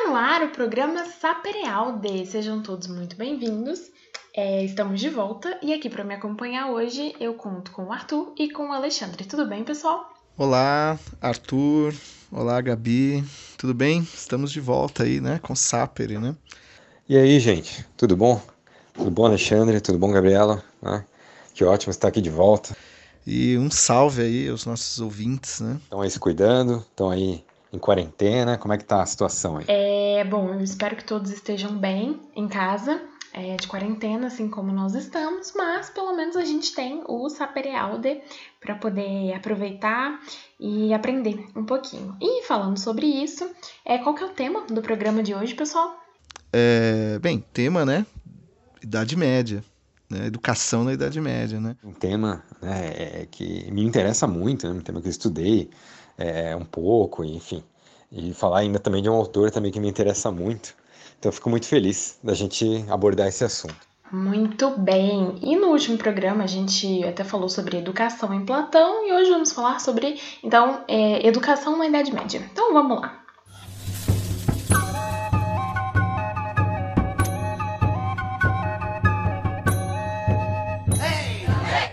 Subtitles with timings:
[0.00, 2.24] Está no ar o programa Saperealde.
[2.24, 3.90] Sejam todos muito bem-vindos.
[4.34, 8.32] É, estamos de volta e aqui para me acompanhar hoje eu conto com o Arthur
[8.38, 9.26] e com o Alexandre.
[9.26, 10.10] Tudo bem, pessoal?
[10.38, 11.92] Olá, Arthur.
[12.32, 13.22] Olá, Gabi.
[13.58, 14.00] Tudo bem?
[14.00, 16.34] Estamos de volta aí, né, com Sapere, né?
[17.06, 18.40] E aí, gente, tudo bom?
[18.94, 19.82] Tudo bom, Alexandre?
[19.82, 20.64] Tudo bom, Gabriela?
[20.82, 21.04] Ah,
[21.52, 22.74] que ótimo estar aqui de volta.
[23.26, 25.78] E um salve aí aos nossos ouvintes, né?
[25.82, 29.64] Estão aí se cuidando, estão aí em quarentena, como é que tá a situação aí?
[29.68, 33.00] É, bom, eu espero que todos estejam bem em casa,
[33.32, 38.20] é, de quarentena, assim como nós estamos, mas pelo menos a gente tem o Saperealde
[38.60, 40.20] para poder aproveitar
[40.58, 42.16] e aprender um pouquinho.
[42.20, 43.48] E falando sobre isso,
[43.84, 45.96] é, qual que é o tema do programa de hoje, pessoal?
[46.52, 48.04] É, bem, tema, né?
[48.82, 49.62] Idade Média.
[50.10, 51.76] Né, educação na Idade Média, né?
[51.84, 55.70] Um tema né, é, que me interessa muito, né, um tema que eu estudei
[56.20, 57.62] é, um pouco, enfim.
[58.12, 60.74] E falar ainda também de um autor também que me interessa muito.
[61.18, 63.90] Então fico muito feliz da gente abordar esse assunto.
[64.12, 65.36] Muito bem!
[65.40, 69.52] E no último programa a gente até falou sobre educação em Platão e hoje vamos
[69.52, 72.42] falar sobre, então, é, educação na Idade Média.
[72.52, 73.19] Então vamos lá!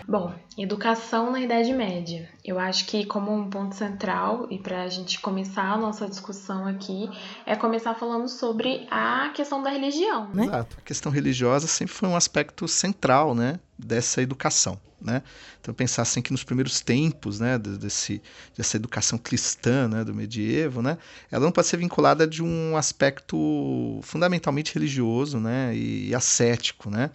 [0.08, 2.30] Bom, educação na Idade Média.
[2.41, 6.66] Eu acho que como um ponto central e para a gente começar a nossa discussão
[6.66, 7.09] aqui
[7.45, 10.45] é começar falando sobre a questão da religião, né?
[10.45, 10.78] Exato.
[10.80, 15.22] A questão religiosa sempre foi um aspecto central, né, dessa educação, né?
[15.59, 18.22] Então pensar assim que nos primeiros tempos, né, desse
[18.55, 20.97] dessa educação cristã, né, do medievo, né,
[21.30, 27.11] ela não pode ser vinculada de um aspecto fundamentalmente religioso, né, e, e ascético, né?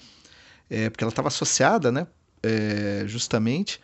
[0.69, 2.07] É, porque ela estava associada, né,
[2.43, 3.81] é, justamente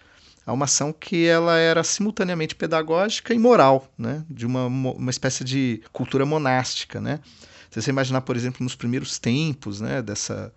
[0.49, 4.25] a uma ação que ela era simultaneamente pedagógica e moral, né?
[4.31, 6.99] de uma, uma espécie de cultura monástica.
[7.03, 7.21] Né?
[7.71, 10.51] Se você imaginar, por exemplo, nos primeiros tempos né, dessa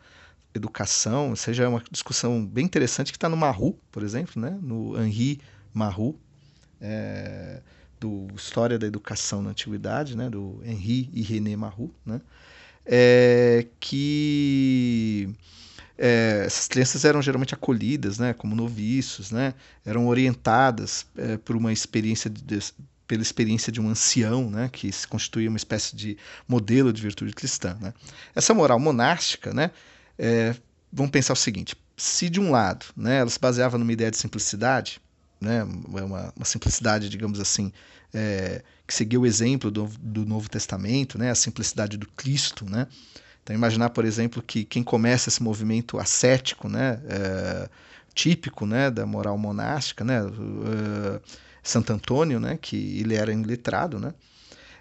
[0.55, 4.57] educação, seja uma discussão bem interessante que está no Marru, por exemplo, né?
[4.61, 5.41] no Henri
[5.73, 6.17] Marru,
[6.79, 7.61] é,
[7.99, 10.29] do História da Educação na Antiguidade, né?
[10.29, 12.21] do Henri e René Marru, né?
[12.85, 15.29] É, que
[15.97, 19.53] é, essas crianças eram geralmente acolhidas, né, como noviços, né,
[19.85, 22.59] eram orientadas é, por uma experiência de,
[23.07, 27.33] pela experiência de um ancião, né, que se constituía uma espécie de modelo de virtude
[27.33, 27.77] cristã.
[27.79, 27.93] Né.
[28.33, 29.71] Essa moral monástica, né,
[30.17, 30.55] é,
[30.91, 34.17] vamos pensar o seguinte: se de um lado, né, ela se baseava numa ideia de
[34.17, 35.01] simplicidade,
[35.39, 37.71] né, uma, uma simplicidade, digamos assim,
[38.13, 42.87] é, que seguia o exemplo do, do Novo Testamento, né, a simplicidade do Cristo, né,
[43.43, 47.69] então, imaginar, por exemplo, que quem começa esse movimento ascético, né, é,
[48.13, 51.21] típico né, da moral monástica, né, uh,
[51.63, 54.13] Santo Antônio, né, que ele era iletrado, né,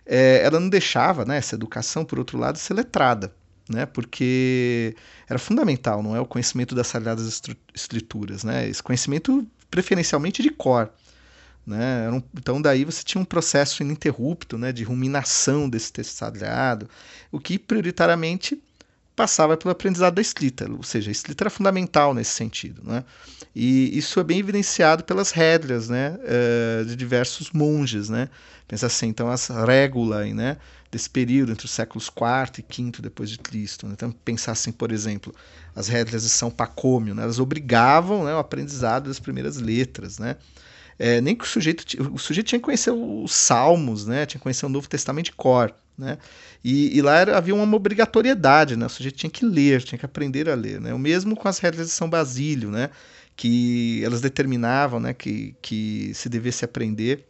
[0.04, 3.32] é, ela não deixava né, essa educação, por outro lado, ser letrada,
[3.68, 4.94] né, porque
[5.28, 7.40] era fundamental, não é o conhecimento das sagradas
[7.74, 10.90] escrituras, né, esse conhecimento preferencialmente de cor.
[11.66, 12.08] Né?
[12.34, 16.88] Então daí você tinha um processo ininterrupto né, de ruminação desse texto sagrado,
[17.30, 18.60] o que prioritariamente
[19.20, 22.82] passava pelo aprendizado da escrita, ou seja, a escrita era fundamental nesse sentido.
[22.82, 23.04] Né?
[23.54, 28.08] E isso é bem evidenciado pelas regras né, uh, de diversos monges.
[28.08, 28.30] Né?
[28.66, 30.56] Pensa assim, então as regulae né,
[30.90, 33.86] desse período entre os séculos IV e V depois de Cristo.
[33.86, 33.92] Né?
[33.92, 35.34] Então pensar assim, por exemplo,
[35.76, 40.36] as regras de São Pacômio, né, elas obrigavam né, o aprendizado das primeiras letras, né?
[41.02, 44.26] É, nem que o sujeito, o sujeito tinha que conhecer os Salmos, né?
[44.26, 46.18] Tinha que conhecer o Novo Testamento de cor, né?
[46.62, 48.84] E, e lá era, havia uma obrigatoriedade, né?
[48.84, 50.92] O sujeito tinha que ler, tinha que aprender a ler, né?
[50.92, 52.90] O mesmo com as regras de São Basílio, né?
[53.34, 55.14] Que elas determinavam, né?
[55.14, 57.26] Que, que se devesse aprender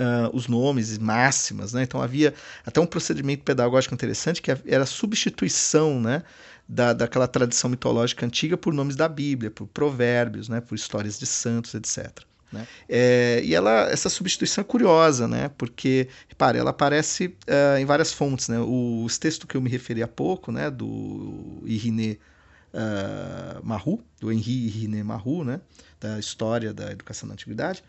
[0.00, 1.82] Uh, os nomes e máximas, né?
[1.82, 2.34] Então havia
[2.66, 6.22] até um procedimento pedagógico interessante que era a substituição, né?
[6.66, 10.60] Da, daquela tradição mitológica antiga por nomes da Bíblia, por provérbios, né?
[10.60, 12.24] Por histórias de santos, etc.
[12.52, 12.66] Né?
[12.88, 15.50] É, e ela, essa substituição é curiosa, né?
[15.56, 18.48] porque, repare, ela aparece uh, em várias fontes.
[18.48, 18.58] Né?
[18.58, 20.70] O, os textos que eu me referi há pouco, né?
[20.70, 22.18] do Iriné
[22.74, 25.60] uh, Marru, do Henri Iriné Marru, né?
[26.00, 27.82] da história da educação na antiguidade,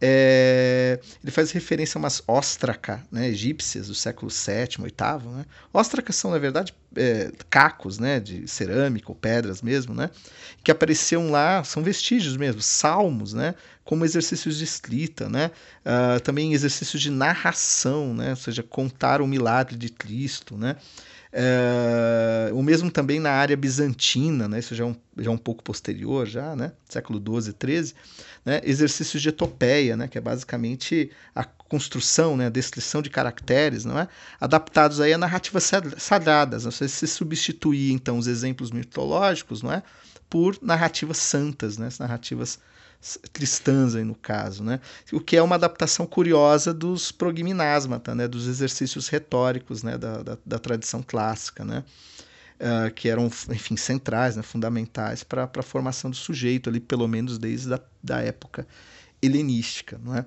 [0.00, 5.32] é, ele faz referência a umas óstraca né, egípcias do século VII, VIII.
[5.32, 5.46] Né?
[5.72, 10.10] Óstracas são, na verdade, é, cacos né, de cerâmica ou pedras mesmo, né,
[10.64, 13.54] que apareciam lá, são vestígios mesmo, salmos, né,
[13.84, 15.50] como exercícios de escrita, né,
[15.84, 20.56] uh, também exercícios de narração, né, ou seja, contar o milagre de Cristo.
[20.56, 20.76] Né,
[21.38, 24.58] é, o mesmo também na área bizantina, né?
[24.58, 26.72] isso já é, um, já é um pouco posterior, já, né?
[26.88, 27.94] século XII, XIII,
[28.42, 28.62] né?
[28.64, 30.08] exercícios de etopeia, né?
[30.08, 34.08] que é basicamente a, construção, né, a descrição de caracteres, não é?
[34.40, 36.64] adaptados aí a narrativas sagradas.
[36.64, 39.82] Você se substituir, então, os exemplos mitológicos não é?
[40.28, 41.88] por narrativas santas, né?
[41.98, 42.58] narrativas
[43.32, 44.80] cristãs aí no caso, né?
[45.12, 48.26] O que é uma adaptação curiosa dos progimnasmata, né?
[48.26, 49.96] Dos exercícios retóricos, né?
[49.96, 51.84] Da, da, da tradição clássica, né?
[52.58, 54.42] Uh, que eram, enfim, centrais, né?
[54.42, 58.66] fundamentais para a formação do sujeito ali, pelo menos desde a da época
[59.20, 60.24] helenística, não é?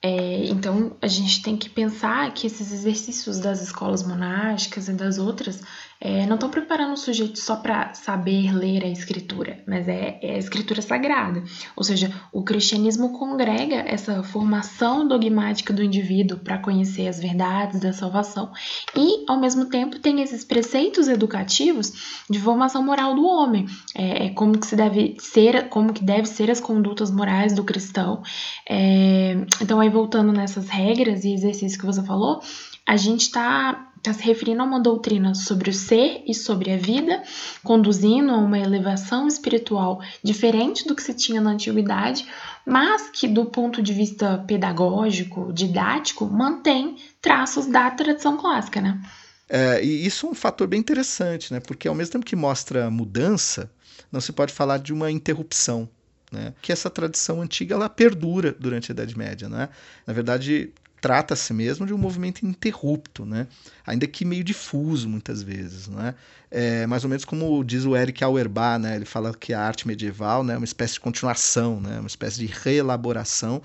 [0.00, 5.18] É, então a gente tem que pensar que esses exercícios das escolas monásticas e das
[5.18, 5.60] outras
[6.00, 10.34] é, não estão preparando o sujeito só para saber ler a escritura, mas é, é,
[10.36, 11.42] a escritura sagrada.
[11.74, 17.92] Ou seja, o cristianismo congrega essa formação dogmática do indivíduo para conhecer as verdades da
[17.92, 18.52] salvação
[18.96, 24.30] e, ao mesmo tempo, tem esses preceitos educativos de formação moral do homem, é, é
[24.30, 28.22] como que se deve ser, como que deve ser as condutas morais do cristão.
[28.68, 32.40] É, então, aí voltando nessas regras e exercícios que você falou,
[32.86, 36.76] a gente está está se referindo a uma doutrina sobre o ser e sobre a
[36.76, 37.22] vida,
[37.62, 42.26] conduzindo a uma elevação espiritual diferente do que se tinha na antiguidade,
[42.64, 49.00] mas que, do ponto de vista pedagógico, didático, mantém traços da tradição clássica, né?
[49.48, 51.60] É, e isso é um fator bem interessante, né?
[51.60, 53.70] Porque ao mesmo tempo que mostra mudança,
[54.12, 55.88] não se pode falar de uma interrupção.
[56.30, 56.52] Né?
[56.60, 59.48] Que essa tradição antiga ela perdura durante a Idade Média.
[59.48, 59.68] Né?
[60.06, 63.46] Na verdade, trata-se mesmo de um movimento interrupto, né?
[63.86, 65.88] ainda que meio difuso muitas vezes.
[65.88, 66.14] Né?
[66.50, 68.96] É mais ou menos como diz o Eric Auerbach, né?
[68.96, 71.98] ele fala que a arte medieval né, é uma espécie de continuação, né?
[71.98, 73.62] uma espécie de reelaboração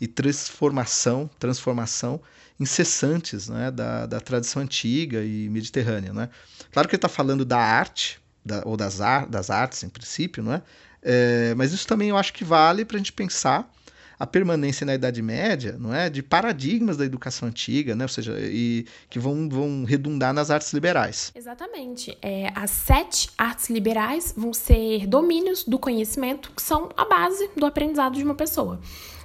[0.00, 2.20] e transformação, transformação
[2.60, 3.70] incessantes né?
[3.70, 6.12] da, da tradição antiga e mediterrânea.
[6.12, 6.28] Né?
[6.72, 10.42] Claro que ele está falando da arte, da, ou das, ar, das artes em princípio,
[10.42, 10.62] não é?
[11.02, 13.68] é mas isso também eu acho que vale para a gente pensar
[14.18, 18.36] a permanência na Idade Média, não é, de paradigmas da educação antiga, né, ou seja,
[18.40, 21.32] e que vão, vão redundar nas artes liberais.
[21.34, 22.16] Exatamente.
[22.20, 27.64] É, as sete artes liberais vão ser domínios do conhecimento que são a base do
[27.64, 28.80] aprendizado de uma pessoa.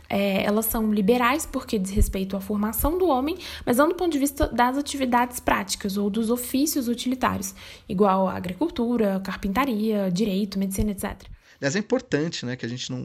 [0.09, 4.11] É, elas são liberais porque diz respeito à formação do homem, mas não do ponto
[4.11, 7.55] de vista das atividades práticas ou dos ofícios utilitários,
[7.89, 11.23] igual a agricultura, carpintaria, direito, medicina, etc.
[11.59, 12.99] Aliás, é importante né, que a gente não,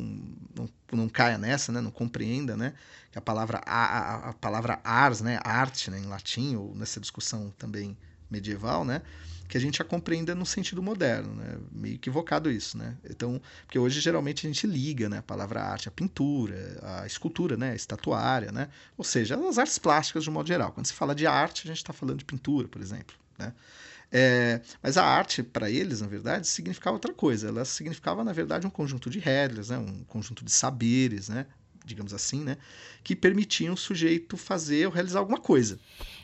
[0.54, 2.74] não, não caia nessa, né, não compreenda né,
[3.10, 7.52] que a palavra, a, a palavra ars, né, arte né, em latim, ou nessa discussão
[7.58, 7.96] também
[8.30, 9.02] medieval, né,
[9.48, 11.56] que a gente a compreenda no sentido moderno, né?
[11.72, 12.94] Meio equivocado isso, né?
[13.08, 17.56] Então, porque hoje geralmente a gente liga, né, a palavra arte à pintura, à escultura,
[17.56, 18.68] né, a estatuária, né?
[18.96, 20.70] Ou seja, as artes plásticas de um modo geral.
[20.72, 23.54] Quando se fala de arte, a gente está falando de pintura, por exemplo, né?
[24.10, 27.48] É, mas a arte, para eles, na verdade, significava outra coisa.
[27.48, 29.78] Ela significava, na verdade, um conjunto de regras, né?
[29.78, 31.46] um conjunto de saberes, né?
[31.84, 32.56] digamos assim, né?
[33.02, 35.78] que permitiam o sujeito fazer ou realizar alguma coisa.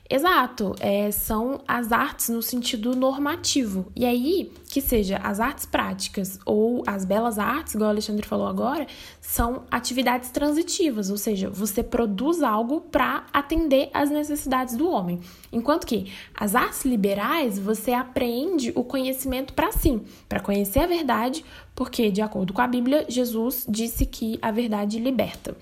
[0.08, 3.90] Exato, é, são as artes no sentido normativo.
[3.96, 8.46] E aí, que seja as artes práticas ou as belas artes, igual o Alexandre falou
[8.46, 8.86] agora,
[9.18, 15.20] são atividades transitivas, ou seja, você produz algo para atender às necessidades do homem.
[15.50, 21.42] Enquanto que as artes liberais, você aprende o conhecimento para si, para conhecer a verdade,
[21.74, 25.56] porque, de acordo com a Bíblia, Jesus disse que a verdade liberta.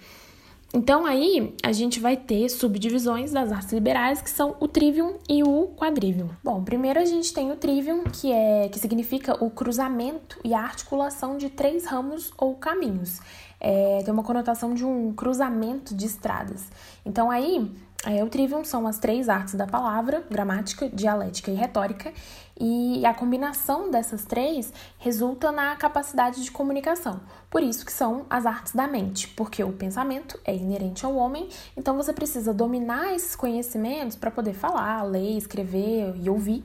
[0.74, 5.42] Então aí a gente vai ter subdivisões das artes liberais que são o trivium e
[5.42, 6.30] o quadrivium.
[6.42, 10.60] Bom, primeiro a gente tem o trivium, que é que significa o cruzamento e a
[10.60, 13.20] articulação de três ramos ou caminhos.
[13.60, 16.64] É, tem uma conotação de um cruzamento de estradas.
[17.04, 17.70] Então aí
[18.04, 22.12] é, o trivium são as três artes da palavra, gramática, dialética e retórica,
[22.60, 27.20] e a combinação dessas três resulta na capacidade de comunicação.
[27.48, 31.48] Por isso que são as artes da mente, porque o pensamento é inerente ao homem,
[31.76, 36.64] então você precisa dominar esses conhecimentos para poder falar, ler, escrever e ouvir.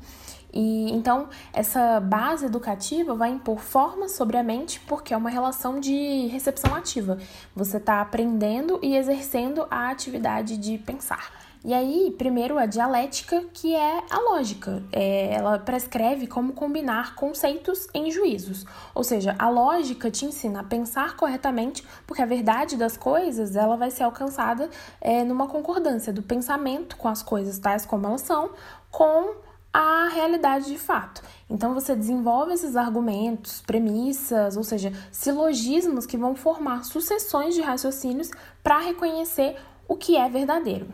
[0.57, 5.79] E então essa base educativa vai impor formas sobre a mente porque é uma relação
[5.79, 7.19] de recepção ativa.
[7.55, 11.31] Você está aprendendo e exercendo a atividade de pensar.
[11.63, 14.81] E aí, primeiro a dialética, que é a lógica.
[14.91, 18.65] É, ela prescreve como combinar conceitos em juízos.
[18.95, 23.75] Ou seja, a lógica te ensina a pensar corretamente, porque a verdade das coisas ela
[23.75, 24.69] vai ser alcançada
[25.01, 28.51] é, numa concordância do pensamento com as coisas tais como elas são,
[28.89, 31.21] com a realidade de fato.
[31.49, 38.29] Então você desenvolve esses argumentos, premissas, ou seja, silogismos que vão formar sucessões de raciocínios
[38.63, 39.55] para reconhecer
[39.87, 40.87] o que é verdadeiro.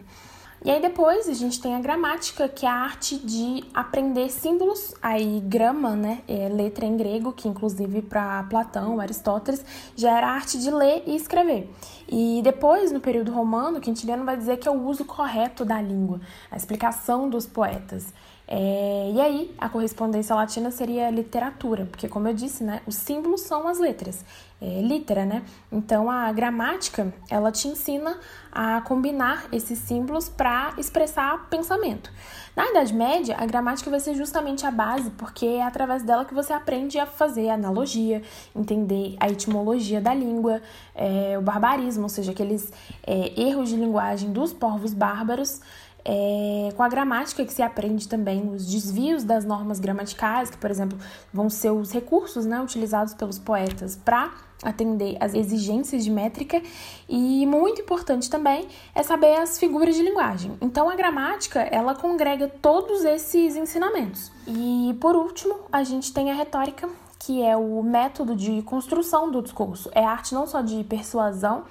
[0.66, 4.94] E aí depois a gente tem a gramática, que é a arte de aprender símbolos,
[5.02, 10.32] aí grama, né, é letra em grego, que inclusive para Platão, Aristóteles, já era a
[10.32, 11.70] arte de ler e escrever.
[12.08, 16.22] E depois, no período romano, Quintiliano vai dizer que é o uso correto da língua,
[16.50, 18.14] a explicação dos poetas.
[18.48, 23.42] É, e aí, a correspondência latina seria literatura, porque, como eu disse, né, os símbolos
[23.42, 24.24] são as letras,
[24.62, 25.44] é, litera, né?
[25.72, 28.20] Então, a gramática, ela te ensina
[28.52, 32.12] a combinar esses símbolos para expressar pensamento.
[32.56, 36.36] Na Idade Média, a gramática vai ser justamente a base, porque é através dela que
[36.36, 38.22] você aprende a fazer analogia,
[38.56, 40.62] entender a etimologia da língua,
[40.94, 42.72] é, o barbarismo, ou seja, aqueles
[43.08, 45.62] é, erros de linguagem dos povos bárbaros,
[46.06, 50.70] é, com a gramática que se aprende também os desvios das normas gramaticais, que, por
[50.70, 50.98] exemplo,
[51.32, 54.32] vão ser os recursos né, utilizados pelos poetas para
[54.62, 56.62] atender às exigências de métrica
[57.08, 60.58] e muito importante também é saber as figuras de linguagem.
[60.62, 64.32] Então a gramática, ela congrega todos esses ensinamentos.
[64.48, 69.42] E por último, a gente tem a retórica, que é o método de construção do
[69.42, 69.90] discurso.
[69.94, 71.64] É arte não só de persuasão,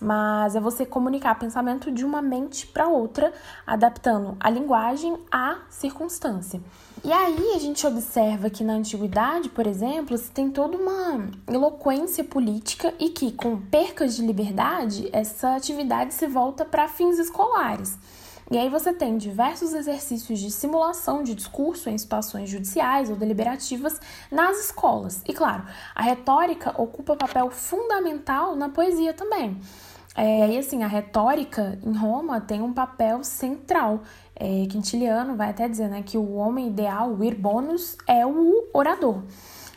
[0.00, 3.32] mas é você comunicar pensamento de uma mente para outra,
[3.66, 6.60] adaptando a linguagem à circunstância.
[7.04, 12.24] E aí a gente observa que na antiguidade, por exemplo, se tem toda uma eloquência
[12.24, 17.96] política e que com percas de liberdade, essa atividade se volta para fins escolares.
[18.50, 24.00] E aí você tem diversos exercícios de simulação de discurso em situações judiciais ou deliberativas
[24.30, 25.22] nas escolas.
[25.28, 25.64] E claro,
[25.94, 29.60] a retórica ocupa papel fundamental na poesia também.
[30.14, 34.02] É, e assim, a retórica em Roma tem um papel central.
[34.34, 37.38] É, Quintiliano vai até dizer né, que o homem ideal, o ir
[38.06, 39.22] é o orador.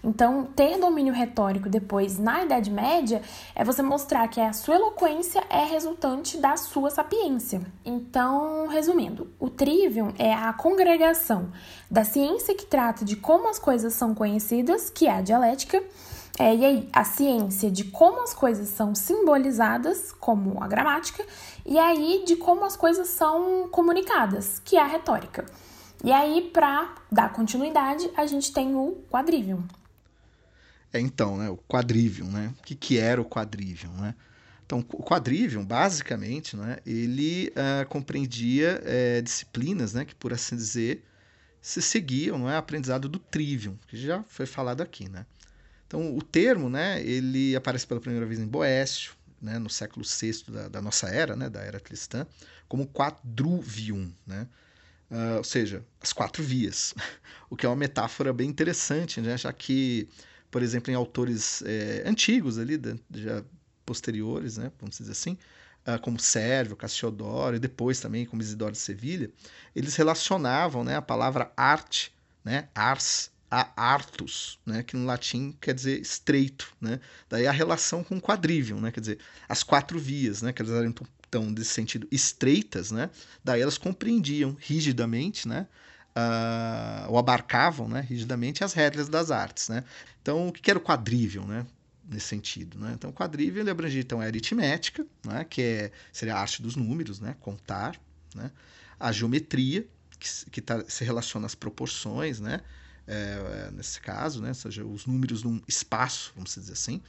[0.03, 3.21] Então, ter domínio retórico depois na Idade Média
[3.53, 7.61] é você mostrar que a sua eloquência é resultante da sua sapiência.
[7.85, 11.51] Então, resumindo, o trivium é a congregação
[11.89, 15.83] da ciência que trata de como as coisas são conhecidas, que é a dialética,
[16.41, 21.23] é, e aí, a ciência de como as coisas são simbolizadas, como a gramática,
[21.63, 25.45] e aí de como as coisas são comunicadas, que é a retórica.
[26.03, 29.63] E aí, para dar continuidade, a gente tem o quadrivium.
[30.91, 32.51] É, então, né, o quadrivium, né?
[32.57, 34.15] O que, que era o quadrivium, né?
[34.65, 41.05] Então, o quadrivium, basicamente, né, ele uh, compreendia uh, disciplinas, né, que, por assim dizer,
[41.61, 45.23] se seguiam, não é, aprendizado do trivium, que já foi falado aqui, né?
[45.91, 50.45] Então, o termo, né, ele aparece pela primeira vez em Boécio, né, no século VI
[50.47, 52.25] da, da, nossa era, né, da era cristã,
[52.65, 54.47] como quadruvium, né?
[55.09, 56.93] Uh, ou seja, as quatro vias,
[57.49, 60.07] o que é uma metáfora bem interessante, né, já que,
[60.49, 62.79] por exemplo, em autores é, antigos ali,
[63.13, 63.43] já
[63.85, 65.37] posteriores, né, vamos dizer assim,
[65.85, 69.29] uh, como Sérvio, Cassiodoro e depois também como Isidoro de Sevilha,
[69.75, 72.13] eles relacionavam né, a palavra arte,
[72.45, 77.01] né, ars, a artus, né, que no latim quer dizer estreito, né?
[77.29, 78.91] Daí a relação com quadrivium, né?
[78.91, 80.93] Quer dizer, as quatro vias, né, que elas eram
[81.29, 83.09] tão desse sentido estreitas, né?
[83.43, 85.67] Daí elas compreendiam rigidamente, né?
[86.15, 89.83] Uh, ou abarcavam, né, rigidamente as regras das artes, né?
[90.21, 91.65] Então, o que era o quadrivium, né?
[92.09, 92.93] Nesse sentido, né?
[92.93, 95.45] Então, o quadrivium ele abrangia então a aritmética, né?
[95.49, 97.35] Que é, seria a arte dos números, né?
[97.41, 97.99] Contar,
[98.33, 98.49] né?
[98.97, 99.85] A geometria
[100.17, 102.61] que, que tá, se relaciona às proporções, né?
[103.13, 104.49] É, nesse caso, né?
[104.49, 107.01] ou seja, os números num espaço, vamos dizer assim,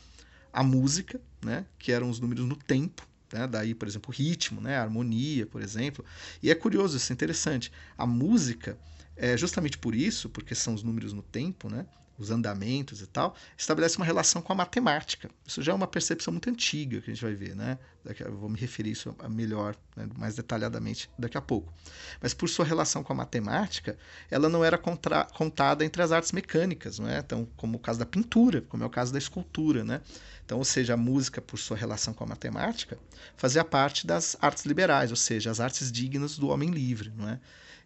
[0.52, 1.64] a música, né?
[1.78, 3.46] que eram os números no tempo, né?
[3.46, 4.76] daí, por exemplo, ritmo, né?
[4.76, 6.04] harmonia, por exemplo.
[6.42, 8.76] E é curioso, isso é interessante, a música,
[9.16, 11.86] é justamente por isso, porque são os números no tempo, né?
[12.18, 15.30] Os andamentos e tal, estabelece uma relação com a matemática.
[15.46, 17.78] Isso já é uma percepção muito antiga que a gente vai ver, né?
[18.04, 20.08] Daqui, eu vou me referir isso melhor, né?
[20.16, 21.72] mais detalhadamente daqui a pouco.
[22.20, 23.96] Mas por sua relação com a matemática,
[24.30, 27.18] ela não era contra, contada entre as artes mecânicas, não é?
[27.18, 30.00] Então, como o caso da pintura, como é o caso da escultura, né?
[30.44, 32.98] Então, ou seja, a música, por sua relação com a matemática,
[33.36, 37.38] fazia parte das artes liberais, ou seja, as artes dignas do homem livre, não é?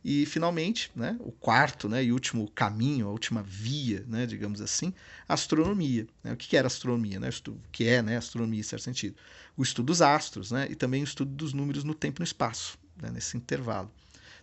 [0.08, 4.94] E finalmente, né, o quarto né, e último caminho, a última via, né, digamos assim,
[5.28, 6.06] a astronomia.
[6.22, 6.32] Né?
[6.32, 7.18] O que era astronomia?
[7.18, 7.28] Né?
[7.28, 9.16] O que é né, astronomia, em certo sentido?
[9.56, 12.24] O estudo dos astros né, e também o estudo dos números no tempo e no
[12.24, 13.90] espaço, né, nesse intervalo.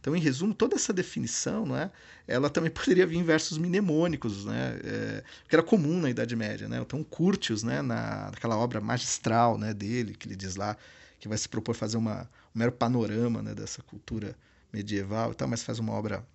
[0.02, 1.92] Então, em resumo, toda essa definição, né,
[2.28, 6.68] ela também poderia vir em versos mnemônicos, né, é, que era comum na Idade Média.
[6.68, 6.78] Né?
[6.82, 10.76] Então, Curtius, né, na, naquela obra magistral né, dele, que ele diz lá
[11.22, 14.36] que vai se propor fazer uma, um mero panorama né, dessa cultura
[14.74, 16.26] medieval e tal, mas faz uma obra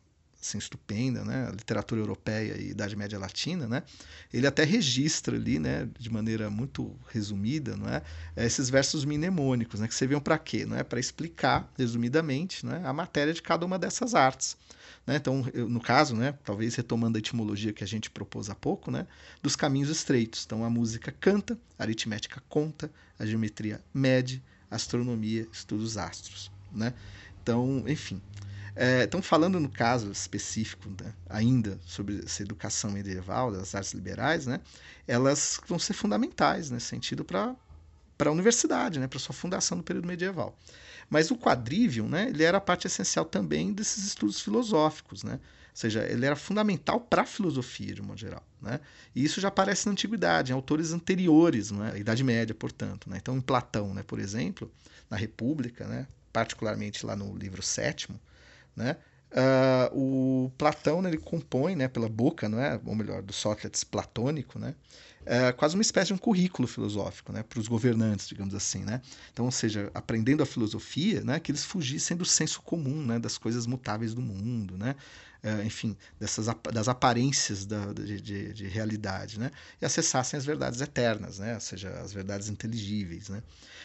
[0.41, 1.51] assim, estupenda, né?
[1.51, 3.83] Literatura europeia e Idade Média Latina, né?
[4.33, 8.03] Ele até registra ali, né, de maneira muito resumida, não é?
[8.37, 10.65] Esses versos mnemônicos, né, que serviam para quê?
[10.65, 14.57] Não é para explicar resumidamente, né, a matéria de cada uma dessas artes.
[15.07, 15.17] Né?
[15.17, 18.91] Então, eu, no caso, né, talvez retomando a etimologia que a gente propôs há pouco,
[18.91, 19.07] né,
[19.43, 20.45] dos caminhos estreitos.
[20.47, 26.51] Então, a música canta, a aritmética conta, a geometria mede, a astronomia estuda os astros.
[26.71, 26.93] Né?
[27.43, 28.21] Então, enfim,
[28.81, 34.47] é, então, falando no caso específico, né, ainda sobre essa educação medieval, das artes liberais,
[34.47, 34.61] né,
[35.07, 37.57] elas vão ser fundamentais nesse sentido para
[38.21, 40.57] a universidade, né, para sua fundação no período medieval.
[41.11, 45.33] Mas o quadrivium, né, ele era parte essencial também desses estudos filosóficos, né?
[45.79, 48.43] Ou seja, ele era fundamental para a filosofia, de modo geral.
[48.61, 48.81] Né?
[49.15, 51.93] E isso já aparece na antiguidade, em autores anteriores, né?
[51.95, 53.09] a Idade Média, portanto.
[53.09, 53.19] Né?
[53.19, 54.69] Então, em Platão, né, por exemplo,
[55.09, 58.21] na República, né, particularmente lá no livro sétimo,
[58.77, 58.97] né?
[59.31, 62.81] Uh, o Platão né, ele compõe né, pela boca, não é?
[62.87, 64.75] ou melhor, do Sócrates platônico, né?
[65.23, 68.83] Uh, quase uma espécie de um currículo filosófico né, para os governantes, digamos assim.
[68.83, 69.03] Né?
[69.31, 73.37] Então, ou seja, aprendendo a filosofia, né, que eles fugissem do senso comum, né, das
[73.37, 74.97] coisas mutáveis do mundo, né?
[75.41, 79.53] Uh, enfim, dessas, das aparências da, de, de, de, realidade, né?
[79.81, 81.55] e acessassem as verdades eternas, né?
[81.55, 83.29] ou seja, as verdades inteligíveis.
[83.29, 83.41] Né?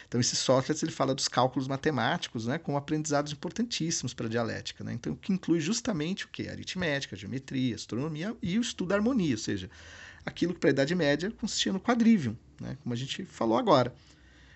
[0.08, 4.82] Então, esse Sócrates ele fala dos cálculos matemáticos né, como aprendizados importantíssimos para a dialética.
[4.82, 4.94] Né?
[4.94, 6.48] Então, que inclui justamente o que?
[6.48, 9.70] Aritmética, geometria, astronomia e o estudo da harmonia, ou seja,
[10.26, 13.94] aquilo que para a Idade Média consistia no quadrivium, né, como a gente falou agora.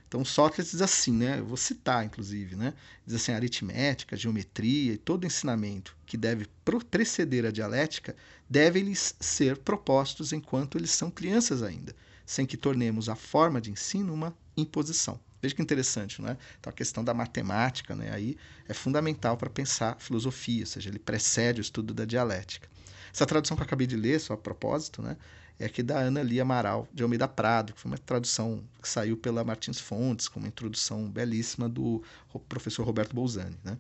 [0.09, 2.73] Então, Sócrates diz assim, né, eu vou citar, inclusive, né,
[3.07, 6.49] diz assim, aritmética, geometria e todo ensinamento que deve
[6.91, 8.17] preceder a dialética
[8.49, 14.15] devem-lhes ser propostos enquanto eles são crianças ainda, sem que tornemos a forma de ensino
[14.15, 15.21] uma imposição.
[15.43, 16.37] Veja que interessante, né?
[16.59, 18.37] Então a questão da matemática, né, aí
[18.67, 22.67] é fundamental para pensar filosofia, ou seja, ele precede o estudo da dialética.
[23.13, 25.17] Essa tradução que eu acabei de ler, só a propósito, né,
[25.59, 29.17] é aqui da Ana Lia Amaral de Almeida Prado, que foi uma tradução que saiu
[29.17, 32.03] pela Martins Fontes, com uma introdução belíssima do
[32.49, 33.77] professor Roberto Bolzani, né?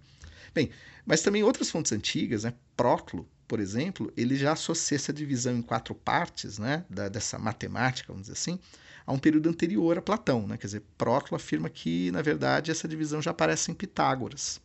[0.54, 0.70] Bem,
[1.06, 5.62] mas também outras fontes antigas, né, Próclo, por exemplo, ele já associa essa divisão em
[5.62, 8.58] quatro partes, né, da, dessa matemática, vamos dizer assim,
[9.06, 10.46] a um período anterior a Platão.
[10.46, 10.56] Né?
[10.56, 14.60] Quer dizer, Próclo afirma que, na verdade, essa divisão já aparece em Pitágoras.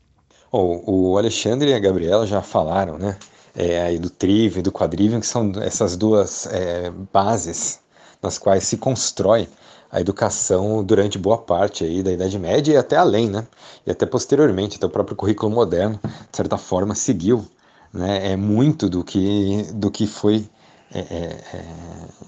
[0.55, 3.17] Oh, o Alexandre e a Gabriela já falaram né?
[3.55, 7.79] É, aí do trivium e do quadrivium, que são essas duas é, bases
[8.21, 9.49] nas quais se constrói
[9.91, 13.47] a educação durante boa parte aí da Idade Média e até além, né?
[13.83, 17.47] E até posteriormente, até o próprio currículo moderno, de certa forma, seguiu
[17.91, 18.33] né?
[18.33, 20.47] é muito do que, do que foi
[20.93, 21.65] é, é, é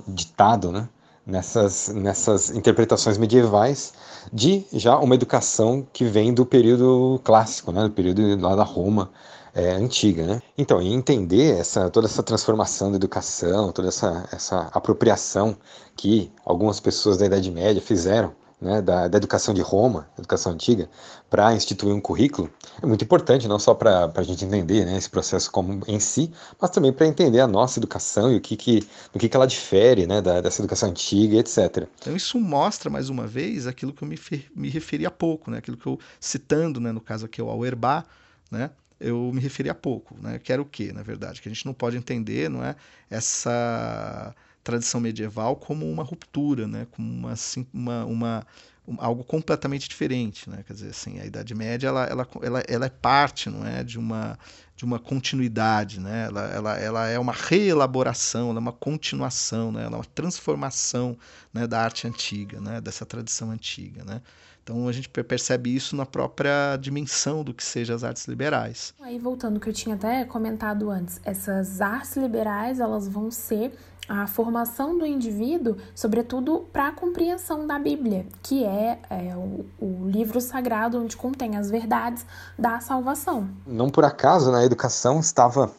[0.07, 0.89] ditado, né?
[1.25, 3.93] Nessas, nessas interpretações medievais
[4.31, 9.09] de já uma educação que vem do período clássico, né, do período lá da Roma
[9.53, 10.25] é, antiga.
[10.25, 10.41] Né?
[10.57, 15.57] Então, entender essa, toda essa transformação da educação, toda essa, essa apropriação
[15.95, 20.89] que algumas pessoas da Idade Média fizeram né, da, da, educação de Roma, educação antiga,
[21.29, 22.49] para instituir um currículo,
[22.81, 26.31] é muito importante, não só para a gente entender né, esse processo como em si,
[26.59, 29.45] mas também para entender a nossa educação e o que, que, o que, que ela
[29.45, 31.87] difere né, da, dessa educação antiga, etc.
[31.99, 34.19] Então isso mostra, mais uma vez, aquilo que eu me,
[34.55, 38.07] me referi há pouco, né, aquilo que eu, citando, né, no caso aqui, o Auerbach,
[38.49, 41.53] né, eu me referi há pouco, né, que era o que, na verdade, que a
[41.53, 42.75] gente não pode entender, não é,
[43.09, 44.33] essa
[44.65, 46.87] tradição medieval como uma ruptura, né?
[46.91, 48.45] como uma, assim, uma, uma
[48.87, 50.63] um, algo completamente diferente, né?
[50.65, 53.97] Quer dizer, assim, a Idade Média ela, ela, ela, ela é parte, não é, de
[53.97, 54.37] uma
[54.75, 56.25] de uma continuidade, né?
[56.25, 59.83] Ela, ela, ela é uma reelaboração, ela é uma continuação, né?
[59.85, 61.17] Ela é uma transformação,
[61.53, 61.65] né?
[61.65, 62.81] Da arte antiga, né?
[62.81, 64.21] Dessa tradição antiga, né?
[64.65, 68.95] Então a gente percebe isso na própria dimensão do que sejam as artes liberais.
[68.99, 73.73] Aí voltando que eu tinha até comentado antes, essas artes liberais elas vão ser
[74.09, 80.09] a formação do indivíduo, sobretudo para a compreensão da Bíblia, que é, é o, o,
[80.09, 82.25] livro sagrado onde contém as verdades
[82.57, 83.47] da salvação.
[83.67, 85.71] Não por acaso, na né, educação estava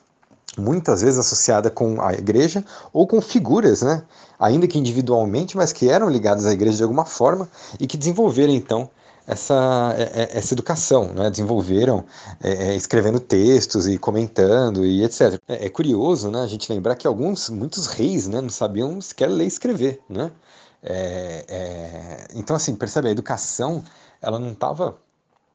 [0.57, 4.03] muitas vezes associada com a igreja ou com figuras, né?
[4.39, 7.49] ainda que individualmente, mas que eram ligadas à igreja de alguma forma
[7.81, 8.91] e que desenvolveram então
[9.27, 11.29] essa, é, é, essa educação, né?
[11.31, 12.05] desenvolveram
[12.41, 15.41] é, é, escrevendo textos e comentando e etc.
[15.49, 16.43] É, é, curioso né?
[16.43, 18.41] a gente lembrar que alguns, muitos reis né?
[18.41, 20.01] não sabiam sequer ler e escrever.
[20.09, 20.31] Né?
[20.83, 23.83] É, então, assim, percebe, a educação
[24.23, 24.97] ela não estava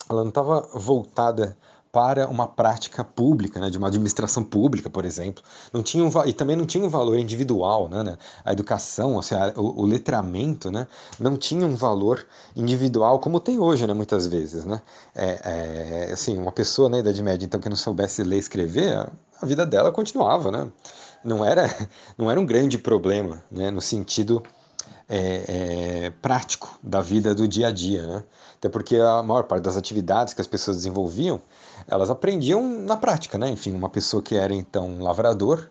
[0.09, 1.57] ela não estava voltada
[1.91, 5.43] para uma prática pública, né, de uma administração pública, por exemplo.
[5.73, 9.21] Não tinha um, e também não tinha um valor individual, né, né a educação, ou
[9.21, 10.87] seja, o, o, letramento, né,
[11.19, 12.25] não tinha um valor
[12.55, 14.81] individual como tem hoje, né, muitas vezes, né.
[15.13, 19.09] É, é, assim, uma pessoa na Idade Média, então, que não soubesse ler e escrever,
[19.41, 20.71] a vida dela continuava, né?
[21.23, 21.63] Não era,
[22.17, 23.71] não era um grande problema, né?
[23.71, 24.41] No sentido
[25.09, 28.23] é, é, prático da vida do dia a dia, né?
[28.61, 31.41] Até porque a maior parte das atividades que as pessoas desenvolviam,
[31.87, 33.49] elas aprendiam na prática, né?
[33.49, 35.67] Enfim, uma pessoa que era então lavrador,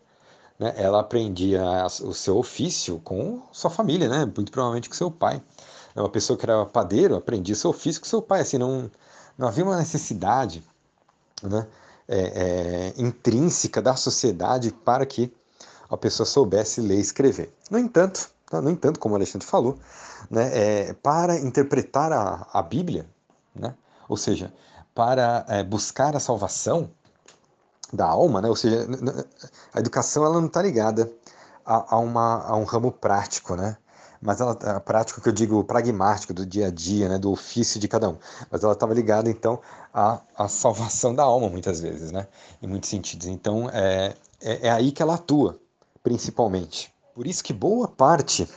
[0.58, 0.74] né?
[0.76, 1.62] Ela aprendia
[2.02, 4.24] o seu ofício com sua família, né?
[4.24, 5.40] Muito provavelmente com seu pai.
[5.94, 8.90] Uma pessoa que era padeiro aprendia seu ofício com seu pai, assim, não,
[9.38, 10.60] não havia uma necessidade,
[11.44, 11.68] né?
[12.08, 15.32] É, é, intrínseca da sociedade para que
[15.88, 17.54] a pessoa soubesse ler e escrever.
[17.70, 18.60] No entanto, tá?
[18.60, 19.78] no entanto, como o Alexandre falou,
[20.30, 23.06] né, é, para interpretar a, a Bíblia,
[23.54, 23.74] né,
[24.08, 24.52] ou seja,
[24.94, 26.90] para é, buscar a salvação
[27.92, 28.86] da alma, né, ou seja,
[29.72, 31.10] a educação ela não está ligada
[31.64, 33.76] a, a, uma, a um ramo prático, né,
[34.20, 37.80] mas ela é prático que eu digo pragmático do dia a dia, né, do ofício
[37.80, 38.18] de cada um.
[38.50, 39.60] Mas ela estava ligada então
[39.94, 42.26] à, à salvação da alma muitas vezes, né,
[42.60, 43.26] em muitos sentidos.
[43.26, 45.58] Então é, é, é aí que ela atua,
[46.02, 46.92] principalmente.
[47.14, 48.48] Por isso que boa parte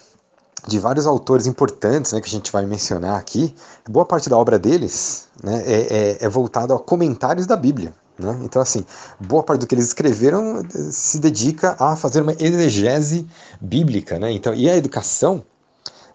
[0.67, 3.54] de vários autores importantes né, que a gente vai mencionar aqui,
[3.89, 7.93] boa parte da obra deles né, é, é, é voltada a comentários da Bíblia.
[8.17, 8.39] Né?
[8.43, 8.86] Então, assim,
[9.19, 13.28] boa parte do que eles escreveram se dedica a fazer uma exegese
[13.60, 14.19] bíblica.
[14.19, 14.32] Né?
[14.32, 15.43] Então, e a educação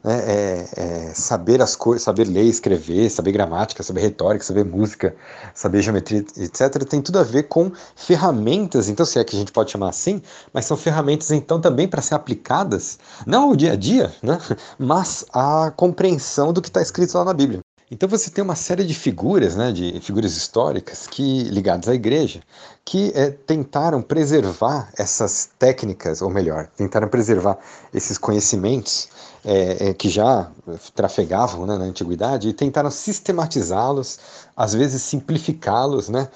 [0.08, 5.14] né, é, é saber as coisas, saber ler, escrever, saber gramática, saber retórica, saber música,
[5.54, 9.52] saber geometria, etc., tem tudo a ver com ferramentas, então, se é que a gente
[9.52, 13.76] pode chamar assim, mas são ferramentas, então, também para ser aplicadas, não ao dia a
[13.76, 14.38] dia, né,
[14.78, 17.60] mas à compreensão do que está escrito lá na Bíblia.
[17.90, 22.42] Então você tem uma série de figuras, né, de figuras históricas que ligadas à igreja,
[22.84, 27.58] que é, tentaram preservar essas técnicas, ou melhor, tentaram preservar
[27.92, 29.08] esses conhecimentos
[29.42, 30.50] é, é, que já
[30.94, 34.18] trafegavam né, na antiguidade e tentaram sistematizá-los,
[34.54, 36.28] às vezes simplificá-los, né,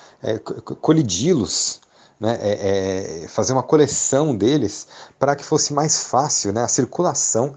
[0.81, 1.83] colidi-los,
[2.21, 4.87] né, é, é, fazer uma coleção deles
[5.19, 7.55] para que fosse mais fácil né, a circulação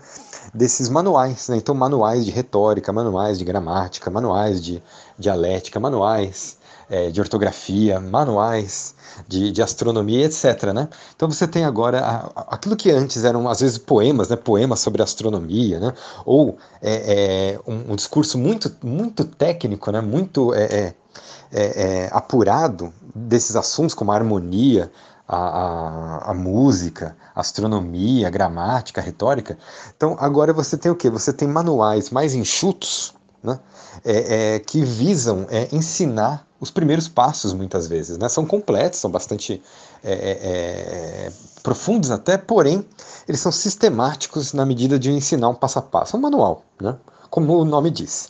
[0.53, 1.49] desses manuais.
[1.49, 1.57] Né?
[1.57, 4.81] Então, manuais de retórica, manuais de gramática, manuais de
[5.17, 6.57] dialética, manuais
[6.89, 8.95] é, de ortografia, manuais
[9.27, 10.73] de, de astronomia, etc.
[10.73, 10.87] Né?
[11.15, 14.35] Então você tem agora a, aquilo que antes eram às vezes poemas, né?
[14.35, 15.93] poemas sobre astronomia, né?
[16.25, 20.01] ou é, é, um, um, discurso muito, muito técnico, né?
[20.01, 20.93] muito é, é,
[21.51, 24.91] é, apurado desses assuntos como a harmonia,
[25.27, 29.57] a, a, a, música, a astronomia, a gramática, a retórica.
[29.95, 31.09] Então agora você tem o que?
[31.09, 33.14] Você tem manuais mais enxutos,
[33.45, 33.59] né?
[34.03, 38.17] É, é, que visam é, ensinar os primeiros passos, muitas vezes.
[38.17, 38.27] Né?
[38.29, 39.61] São completos, são bastante
[40.03, 41.31] é, é, é,
[41.61, 42.85] profundos até, porém,
[43.27, 46.17] eles são sistemáticos na medida de ensinar um passo a passo.
[46.17, 46.95] Um manual, né?
[47.29, 48.29] como o nome diz.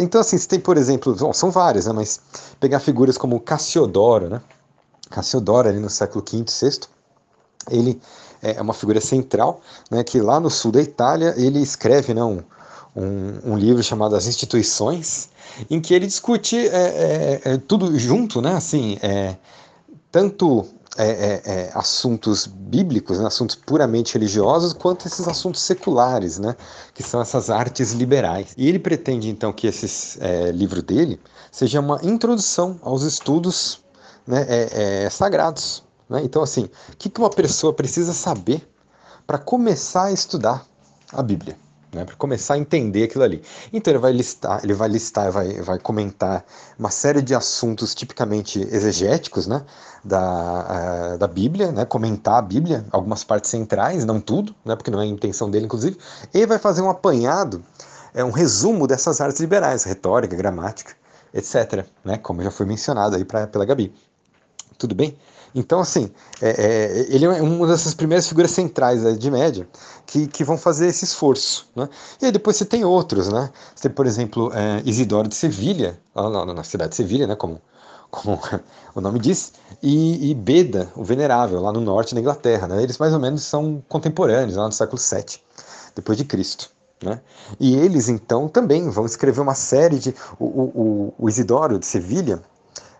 [0.00, 1.92] Então, assim, você tem, por exemplo, são vários, né?
[1.92, 2.20] mas
[2.60, 4.40] pegar figuras como Cassiodoro, né?
[5.10, 6.80] Cassiodoro, ali no século V, VI,
[7.70, 8.00] ele
[8.42, 12.42] é uma figura central, né, que lá no sul da Itália ele escreve né, um,
[12.94, 15.28] um, um livro chamado As Instituições,
[15.68, 18.54] em que ele discute é, é, é, tudo junto, né?
[18.54, 19.36] Assim, é,
[20.10, 23.26] tanto é, assuntos bíblicos, né?
[23.26, 26.56] assuntos puramente religiosos, quanto esses assuntos seculares, né?
[26.92, 28.54] Que são essas artes liberais.
[28.56, 30.18] E ele pretende então que esse
[30.52, 33.82] livro dele seja uma introdução aos estudos
[34.24, 35.82] né, sagrados.
[36.08, 36.22] Né?
[36.22, 38.64] Então, assim, o que uma pessoa precisa saber
[39.26, 40.64] para começar a estudar
[41.12, 41.56] a Bíblia?
[41.94, 43.42] Né, para começar a entender aquilo ali.
[43.72, 46.44] Então ele vai listar, ele vai listar, vai, vai comentar
[46.78, 49.64] uma série de assuntos tipicamente exegéticos, né,
[50.04, 55.00] da, da Bíblia, né, comentar a Bíblia, algumas partes centrais, não tudo, né, porque não
[55.00, 55.96] é a intenção dele, inclusive,
[56.32, 57.64] e vai fazer um apanhado,
[58.12, 60.94] é um resumo dessas artes liberais, retórica, gramática,
[61.32, 63.94] etc., né, como já foi mencionado aí pra, pela Gabi.
[64.76, 65.16] Tudo bem?
[65.54, 66.10] Então, assim,
[66.42, 69.68] é, é, ele é uma dessas primeiras figuras centrais da Idade Média
[70.04, 71.68] que, que vão fazer esse esforço.
[71.76, 71.88] Né?
[72.20, 73.50] E aí depois você tem outros, né?
[73.74, 77.36] Você tem, por exemplo, é, Isidoro de Sevilha, lá na, na cidade de Sevilha, né?
[77.36, 77.62] como,
[78.10, 78.40] como
[78.96, 82.66] o nome diz, e, e, Beda, o Venerável, lá no norte da Inglaterra.
[82.66, 82.82] Né?
[82.82, 85.38] Eles mais ou menos são contemporâneos, lá no século VII,
[85.94, 86.68] depois de Cristo.
[87.00, 87.20] Né?
[87.60, 90.14] E eles, então, também vão escrever uma série de.
[90.38, 92.42] O, o, o Isidoro de Sevilha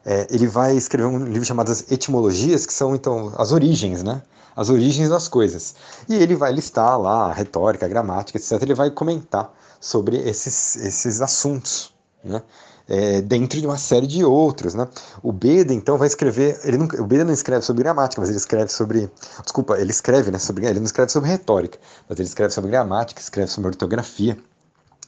[0.05, 4.23] é, ele vai escrever um livro chamado As Etimologias, que são então as origens, né?
[4.55, 5.75] As origens das coisas.
[6.09, 8.61] E ele vai listar lá a retórica, a gramática, etc.
[8.63, 12.43] Ele vai comentar sobre esses, esses assuntos, né?
[12.87, 14.87] É, dentro de uma série de outros, né?
[15.23, 18.37] O Beda então vai escrever, ele não, o Beda não escreve sobre gramática, mas ele
[18.37, 19.11] escreve sobre,
[19.43, 20.39] desculpa, ele escreve, né?
[20.39, 24.37] Sobre, ele não escreve sobre retórica, mas ele escreve sobre gramática, escreve sobre ortografia,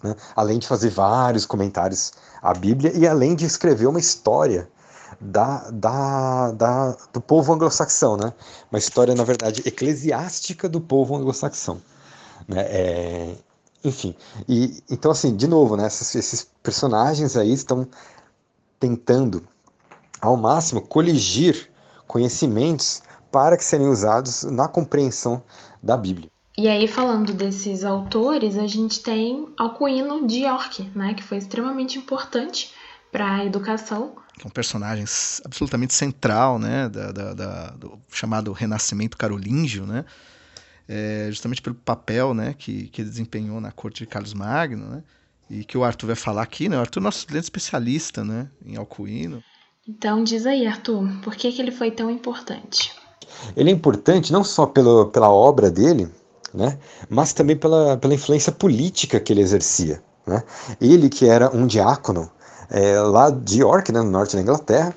[0.03, 0.17] né?
[0.35, 4.67] além de fazer vários comentários à Bíblia e além de escrever uma história
[5.21, 8.33] da, da, da, do povo anglo-saxão, né?
[8.71, 11.81] Uma história, na verdade, eclesiástica do povo anglo-saxão.
[12.49, 12.61] Né?
[12.61, 13.35] É,
[13.85, 14.15] enfim,
[14.49, 17.87] e, então assim, de novo, né, esses, esses personagens aí estão
[18.81, 19.47] tentando
[20.21, 21.71] ao máximo coligir
[22.07, 25.43] conhecimentos para que serem usados na compreensão
[25.83, 26.31] da Bíblia.
[26.59, 31.99] E aí, falando desses autores, a gente tem Alcuino de York, né, que foi extremamente
[31.99, 32.73] importante
[33.17, 34.15] para a educação.
[34.45, 35.07] É um personagem
[35.43, 40.05] absolutamente central, né, da, da, da, do chamado Renascimento Carolíngio, né,
[40.87, 45.03] é, justamente pelo papel, né, que, que ele desempenhou na corte de Carlos Magno, né,
[45.49, 48.51] e que o Arthur vai falar aqui, né, o Arthur é nosso grande especialista, né,
[48.63, 49.43] em Alcuino.
[49.89, 52.93] Então diz aí, Arthur, por que, que ele foi tão importante?
[53.57, 56.11] Ele é importante não só pelo, pela obra dele,
[56.53, 60.03] né, mas também pela, pela influência política que ele exercia.
[60.27, 60.43] Né?
[60.81, 62.31] Ele que era um diácono
[62.71, 64.95] é, lá de York, né, no norte da Inglaterra,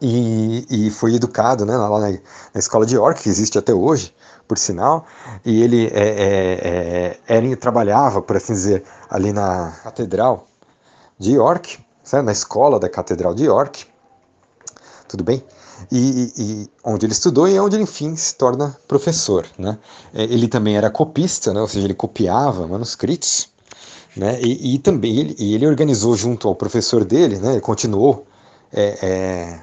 [0.00, 4.14] e, e foi educado né, lá na, na, escola de York, que existe até hoje,
[4.46, 5.06] por sinal,
[5.44, 10.46] e ele é, é, é era, trabalhava, por assim dizer, ali na Catedral
[11.18, 11.78] de York,
[12.22, 13.86] na escola da Catedral de York,
[15.08, 15.42] tudo bem?
[15.90, 19.46] E, e, onde ele estudou e onde ele, enfim, se torna professor.
[19.58, 19.78] Né?
[20.12, 21.60] É, ele também era copista, né?
[21.60, 23.48] ou seja, ele copiava manuscritos,
[24.16, 24.40] né?
[24.40, 27.52] e, e também ele, e ele organizou junto ao professor dele, né?
[27.52, 28.26] ele continuou
[28.72, 29.60] é, é,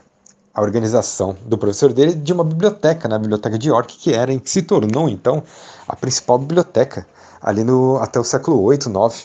[0.54, 4.50] a organização do professor dele de uma biblioteca, na biblioteca de York, que era que
[4.50, 5.44] se tornou então
[5.88, 7.06] a principal biblioteca
[7.42, 9.24] ali no até o século 8, 9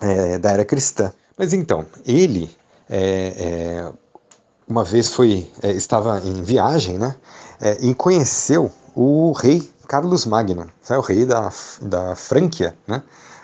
[0.00, 1.12] é, da era cristã.
[1.36, 2.50] Mas então ele
[2.90, 3.92] é, é,
[4.68, 7.14] uma vez foi é, estava em viagem, né,
[7.80, 13.02] e conheceu o rei Carlos Magno, né, o rei da, da Franquia, né,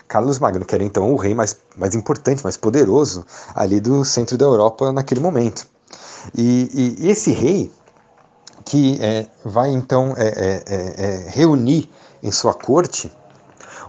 [0.09, 4.37] Carlos Magno, que era então o rei mais, mais importante, mais poderoso ali do centro
[4.37, 5.67] da Europa naquele momento.
[6.35, 7.71] E, e esse rei,
[8.65, 11.89] que é, vai então é, é, é, é reunir
[12.23, 13.11] em sua corte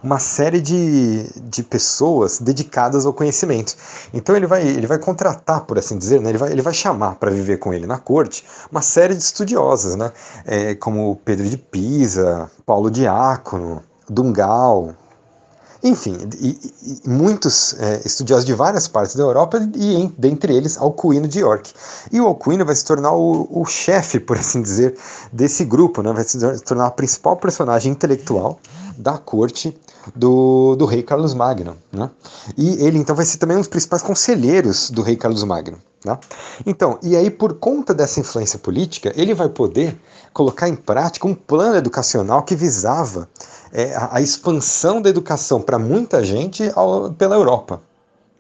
[0.03, 3.75] uma série de, de pessoas dedicadas ao conhecimento.
[4.13, 6.31] Então ele vai, ele vai contratar, por assim dizer, né?
[6.31, 9.97] ele, vai, ele vai chamar para viver com ele na corte uma série de estudiosos,
[9.97, 10.13] né?
[10.47, 14.95] É, como Pedro de Pisa, Paulo Diácono, Dungal,
[15.83, 20.77] enfim, e, e muitos é, estudiosos de várias partes da Europa e em, dentre eles
[20.77, 21.73] Alcuino de York.
[22.13, 24.97] E o Alcuino vai se tornar o, o chefe, por assim dizer,
[25.33, 26.13] desse grupo, né?
[26.13, 28.61] vai se tornar a principal personagem intelectual
[28.97, 29.77] da corte
[30.15, 31.77] do, do rei Carlos Magno.
[31.91, 32.11] Né?
[32.57, 35.79] E ele então vai ser também um dos principais conselheiros do rei Carlos Magno.
[36.05, 36.19] Né?
[36.65, 39.99] Então, e aí por conta dessa influência política, ele vai poder
[40.33, 43.29] colocar em prática um plano educacional que visava
[43.73, 47.83] é, a, a, expansão da educação para muita gente ao, pela Europa.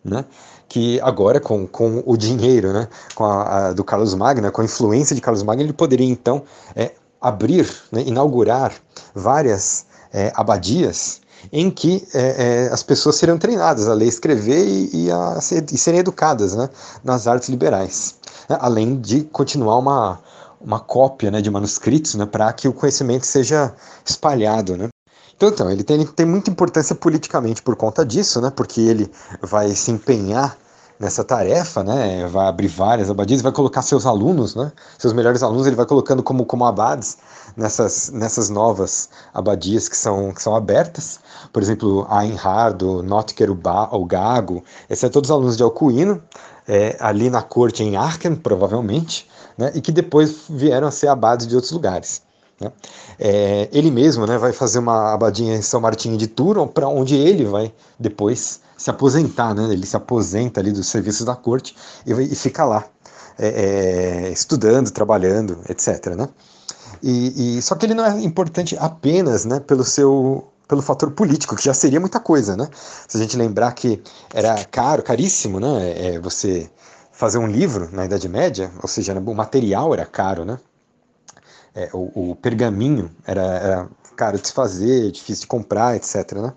[0.03, 0.25] Né?
[0.71, 4.65] que agora com, com o dinheiro né, com a, a, do Carlos Magno, com a
[4.65, 6.45] influência de Carlos Magno, ele poderia então
[6.77, 8.73] é, abrir, né, inaugurar
[9.13, 11.21] várias é, abadias
[11.53, 15.39] em que é, é, as pessoas seriam treinadas a ler escrever e, e, a
[15.73, 16.69] e serem educadas né,
[17.03, 18.17] nas artes liberais,
[18.49, 20.21] né, além de continuar uma,
[20.61, 23.75] uma cópia né, de manuscritos né, para que o conhecimento seja
[24.05, 24.77] espalhado.
[24.77, 24.89] Né.
[25.35, 29.75] Então, então ele, tem, tem muita importância politicamente por conta disso, né, porque ele vai
[29.75, 30.57] se empenhar
[31.01, 35.67] nessa tarefa, né, vai abrir várias abadias, vai colocar seus alunos, né, seus melhores alunos,
[35.67, 37.17] ele vai colocando como, como abades
[37.57, 41.19] nessas, nessas novas abadias que são, que são abertas,
[41.53, 46.23] por exemplo, a Enhardo, Notker o Gago, esses são todos alunos de Alcuino,
[46.67, 51.47] é, ali na corte em Aachen, provavelmente, né, e que depois vieram a ser abades
[51.47, 52.23] de outros lugares.
[52.61, 52.71] Né?
[53.19, 57.17] É, ele mesmo né, vai fazer uma abadinha em São Martinho de Tours, para onde
[57.17, 59.71] ele vai depois se aposentar, né?
[59.71, 62.87] Ele se aposenta ali dos serviços da corte e, e fica lá,
[63.39, 63.49] é,
[64.27, 66.15] é, estudando, trabalhando, etc.
[66.17, 66.29] Né?
[67.03, 71.57] E, e, só que ele não é importante apenas, né, pelo seu pelo fator político,
[71.57, 72.69] que já seria muita coisa, né?
[73.09, 74.01] Se a gente lembrar que
[74.33, 76.15] era caro, caríssimo, né?
[76.15, 76.71] É, você
[77.11, 80.61] fazer um livro na Idade Média, ou seja, o material era caro, né?
[81.75, 86.35] É, o, o, pergaminho era, era caro de se fazer, difícil de comprar, etc.
[86.35, 86.53] Né?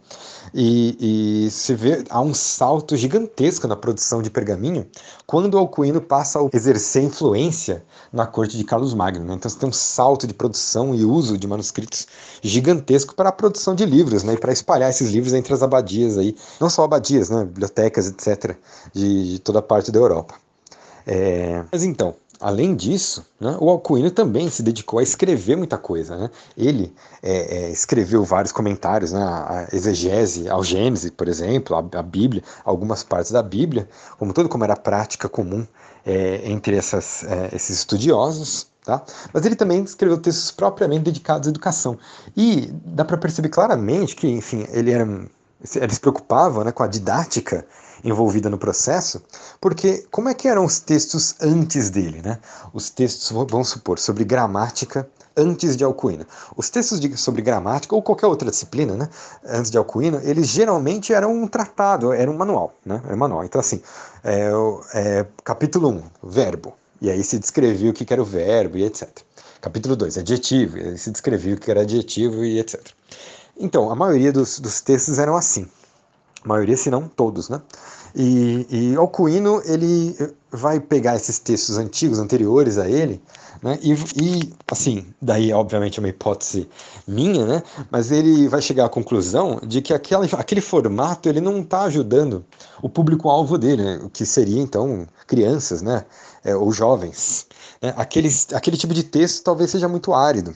[0.54, 4.86] E, e se vê, há um salto gigantesco na produção de pergaminho
[5.26, 9.26] quando Alcuino passa a exercer influência na corte de Carlos Magno.
[9.26, 9.34] Né?
[9.34, 12.08] Então você tem um salto de produção e uso de manuscritos
[12.42, 14.34] gigantesco para a produção de livros, né?
[14.34, 17.44] e para espalhar esses livros entre as abadias, aí, não só abadias, né?
[17.46, 18.56] bibliotecas, etc.,
[18.94, 20.36] de, de toda a parte da Europa.
[21.06, 21.64] É...
[21.72, 26.18] Mas então, Além disso, né, o Alcuino também se dedicou a escrever muita coisa.
[26.18, 26.30] Né?
[26.58, 32.04] Ele é, é, escreveu vários comentários, né, a exegese, ao Gênesis, por exemplo, a, a,
[32.04, 33.88] Bíblia, algumas partes da Bíblia,
[34.20, 35.66] como tudo como era prática comum
[36.06, 39.02] é, entre essas, é, esses estudiosos, Tá?
[39.32, 41.98] Mas ele também escreveu textos propriamente dedicados à educação.
[42.36, 45.08] E dá para perceber claramente que, enfim, ele era,
[45.76, 47.66] ele se preocupava né, com a didática
[48.04, 49.22] envolvida no processo,
[49.62, 52.22] porque como é que eram os textos antes dele?
[52.22, 52.38] Né?
[52.74, 56.26] Os textos, vamos supor, sobre gramática antes de Alcuino.
[56.56, 59.10] Os textos de, sobre gramática ou qualquer outra disciplina, né,
[59.46, 63.44] antes de Alcuino, eles geralmente eram um tratado, era um manual, né, era um manual.
[63.44, 63.82] Então assim,
[64.24, 64.52] é,
[64.94, 69.10] é, capítulo 1, verbo, e aí se descrevia o que era o verbo e etc.
[69.60, 72.82] Capítulo 2, adjetivo, e aí se descrevia o que era adjetivo e etc.
[73.58, 75.68] Então, a maioria dos, dos textos eram assim.
[76.44, 77.62] A maioria, se não todos, né?
[78.16, 80.16] E, e Alcuino, ele
[80.52, 83.20] vai pegar esses textos antigos, anteriores a ele,
[83.62, 83.80] né?
[83.82, 86.70] E, e, assim, daí obviamente é uma hipótese
[87.08, 87.64] minha, né?
[87.90, 92.46] Mas ele vai chegar à conclusão de que aquele, aquele formato ele não está ajudando
[92.82, 94.10] o público-alvo dele, né?
[94.12, 96.06] que seria então crianças, né?
[96.44, 97.48] É, ou jovens.
[97.82, 97.94] Né?
[97.96, 100.54] Aqueles, aquele tipo de texto talvez seja muito árido,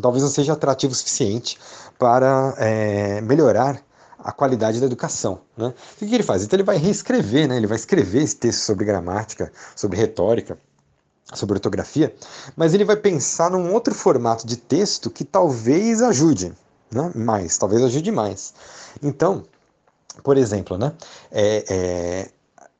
[0.00, 1.58] talvez não seja atrativo o suficiente
[1.98, 3.82] para é, melhorar
[4.18, 5.40] a qualidade da educação.
[5.56, 5.72] Né?
[5.94, 6.42] O que, ele faz?
[6.42, 7.56] Então ele vai reescrever, né?
[7.56, 10.58] ele vai escrever esse texto sobre gramática, sobre retórica,
[11.34, 12.14] sobre ortografia,
[12.56, 16.54] mas ele vai pensar num outro formato de texto que talvez ajude
[16.90, 17.10] né?
[17.14, 18.54] mais, talvez ajude mais.
[19.02, 19.44] Então,
[20.22, 20.92] por exemplo, né?
[21.30, 22.30] É, é,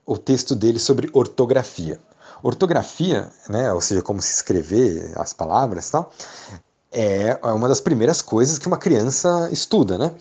[0.05, 2.01] o texto dele sobre ortografia.
[2.43, 6.13] Ortografia, né, ou seja, como se escrever as palavras, tal,
[6.93, 10.13] é uma das primeiras coisas que uma criança estuda, né?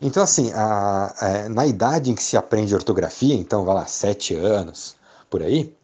[0.00, 4.34] Então, assim, a, a, na idade em que se aprende ortografia, então, vai lá, sete
[4.34, 4.96] anos,
[5.30, 5.74] por aí,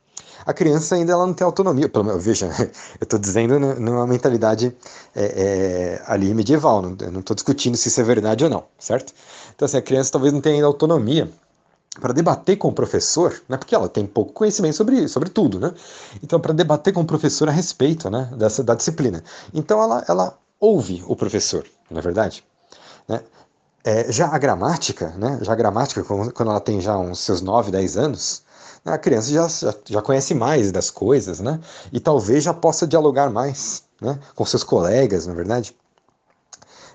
[0.45, 1.89] a criança ainda ela não tem autonomia.
[1.89, 2.47] Pelo menos, veja,
[3.01, 4.75] eu estou dizendo numa mentalidade
[5.15, 9.13] é, é, ali medieval, não estou discutindo se isso é verdade ou não, certo?
[9.55, 11.31] Então, assim, a criança talvez não tenha ainda autonomia
[12.01, 15.73] para debater com o professor, né, porque ela tem pouco conhecimento sobre, sobre tudo, né?
[16.23, 19.23] Então, para debater com o professor a respeito né, dessa, da disciplina.
[19.55, 22.45] Então, ela, ela ouve o professor, na é verdade.
[23.07, 23.21] Né?
[23.85, 27.71] É, já a gramática, né, já a gramática, quando ela tem já uns seus 9,
[27.71, 28.43] 10 anos,
[28.85, 31.61] a criança já, já, já conhece mais das coisas, né?
[31.93, 35.77] E talvez já possa dialogar mais né, com seus colegas, na é verdade.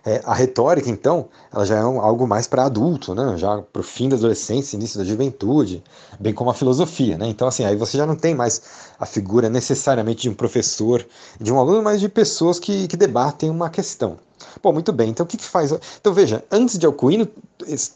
[0.05, 3.35] É, a retórica, então, ela já é um, algo mais para adulto, né?
[3.37, 5.83] já para o fim da adolescência, início da juventude,
[6.19, 7.17] bem como a filosofia.
[7.17, 7.27] Né?
[7.27, 8.61] Então, assim, aí você já não tem mais
[8.99, 11.05] a figura necessariamente de um professor,
[11.41, 14.19] de um aluno, mas de pessoas que, que debatem uma questão.
[14.61, 15.09] Bom, muito bem.
[15.09, 15.71] Então, o que, que faz?
[15.99, 17.27] Então, veja, antes de Alcuino,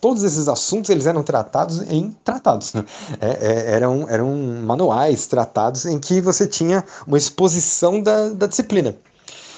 [0.02, 2.74] todos esses assuntos eles eram tratados em tratados.
[2.74, 2.86] Né?
[3.22, 8.96] É, é, eram, eram manuais, tratados, em que você tinha uma exposição da, da disciplina.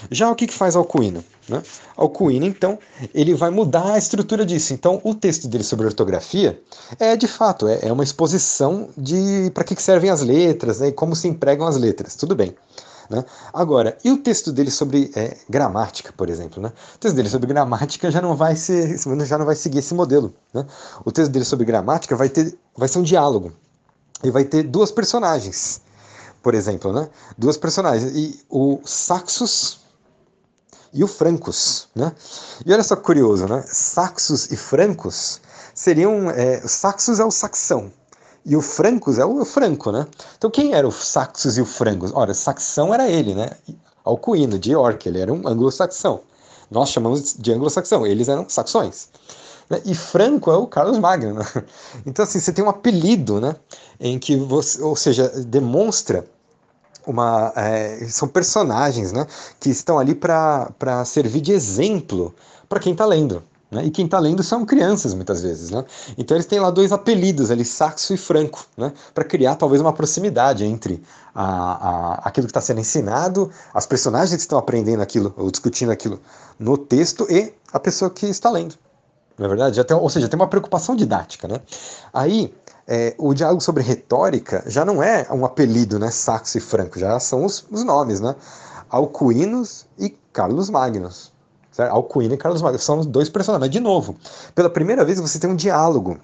[0.09, 1.23] Já o que, que faz Alcuino?
[1.47, 1.61] Né?
[1.97, 2.77] Alcuino, então,
[3.13, 4.73] ele vai mudar a estrutura disso.
[4.73, 6.61] Então, o texto dele sobre ortografia
[6.99, 10.89] é, de fato, é, é uma exposição de para que, que servem as letras né,
[10.89, 12.15] e como se empregam as letras.
[12.15, 12.55] Tudo bem.
[13.09, 13.25] Né?
[13.53, 16.63] Agora, e o texto dele sobre é, gramática, por exemplo?
[16.63, 16.71] Né?
[16.95, 20.33] O texto dele sobre gramática já não vai ser, já não vai seguir esse modelo.
[20.53, 20.65] Né?
[21.03, 23.51] O texto dele sobre gramática vai ter, vai ser um diálogo
[24.23, 25.81] e vai ter duas personagens,
[26.41, 27.09] por exemplo, né?
[27.37, 29.79] Duas personagens e o Saxus
[30.93, 32.11] e o Francos, né?
[32.65, 33.63] E olha só que curioso, né?
[33.67, 35.41] Saxos e Francos
[35.73, 37.91] seriam, é, Saxos é o saxão
[38.45, 40.07] e o Francos é o Franco, né?
[40.37, 42.11] Então quem era o Saxos e o Francos?
[42.13, 43.51] Ora, saxão era ele, né?
[44.03, 46.21] Alcuino, de York, ele era um anglo-saxão.
[46.69, 49.09] Nós chamamos de anglo-saxão, eles eram saxões.
[49.69, 49.81] Né?
[49.85, 51.35] E Franco é o Carlos Magno.
[51.35, 51.45] Né?
[52.05, 53.55] Então assim, você tem um apelido, né?
[53.99, 56.25] Em que você, ou seja, demonstra
[57.11, 59.27] uma é, são personagens né,
[59.59, 62.33] que estão ali para servir de exemplo
[62.67, 63.43] para quem está lendo.
[63.71, 63.85] Né?
[63.85, 65.71] E quem está lendo são crianças, muitas vezes.
[65.71, 65.85] Né?
[66.17, 68.91] Então eles têm lá dois apelidos ali, Saxo e Franco, né?
[69.13, 71.01] para criar talvez uma proximidade entre
[71.33, 75.91] a, a, aquilo que está sendo ensinado, as personagens que estão aprendendo aquilo, ou discutindo
[75.91, 76.19] aquilo
[76.59, 78.75] no texto, e a pessoa que está lendo.
[79.37, 81.47] Na é verdade, ou seja, tem uma preocupação didática.
[81.47, 81.61] Né?
[82.13, 82.53] Aí
[82.87, 86.11] é, o diálogo sobre retórica já não é um apelido, né?
[86.11, 88.35] Saxo e Franco, já são os, os nomes, né?
[88.89, 91.31] Alcuinos e Carlos Magnus.
[91.71, 91.91] Certo?
[91.91, 93.67] Alcuino e Carlos Magnus são os dois personagens.
[93.67, 94.15] Mas, de novo,
[94.53, 96.17] pela primeira vez você tem um diálogo.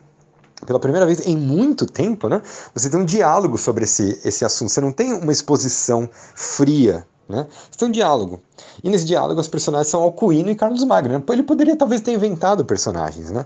[0.66, 2.42] Pela primeira vez em muito tempo, né?
[2.74, 4.70] Você tem um diálogo sobre esse, esse assunto.
[4.70, 7.46] Você não tem uma exposição fria, né?
[7.70, 8.42] Você tem um diálogo.
[8.84, 11.14] E nesse diálogo os personagens são Alcuino e Carlos Magno.
[11.14, 11.24] Né?
[11.30, 13.46] Ele poderia talvez ter inventado personagens, né?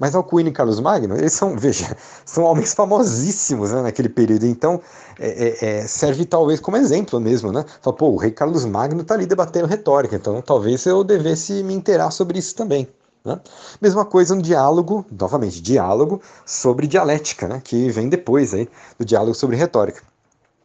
[0.00, 4.46] Mas Alcuino e Carlos Magno, eles são, veja, são homens famosíssimos né, naquele período.
[4.46, 4.80] Então,
[5.18, 7.66] é, é, é, serve talvez como exemplo mesmo, né?
[7.82, 11.74] Fala, pô, o rei Carlos Magno está ali debatendo retórica, então talvez eu devesse me
[11.74, 12.88] inteirar sobre isso também.
[13.22, 13.38] Né?
[13.78, 17.60] Mesma coisa um diálogo, novamente, diálogo sobre dialética, né?
[17.62, 20.02] que vem depois aí do diálogo sobre retórica.